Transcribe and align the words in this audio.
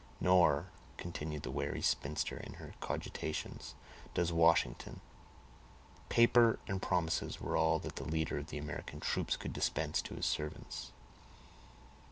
Nor, 0.19 0.65
continued 0.97 1.43
the 1.43 1.51
wary 1.51 1.83
spinster 1.83 2.35
in 2.35 2.53
her 2.53 2.73
cogitations, 2.81 3.75
does 4.15 4.33
Washington; 4.33 4.99
paper 6.09 6.57
and 6.67 6.81
promises 6.81 7.39
were 7.39 7.55
all 7.55 7.77
that 7.77 7.97
the 7.97 8.03
leader 8.03 8.39
of 8.39 8.47
the 8.47 8.57
American 8.57 8.99
troops 8.99 9.37
could 9.37 9.53
dispense 9.53 10.01
to 10.01 10.15
his 10.15 10.25
servants. 10.25 10.91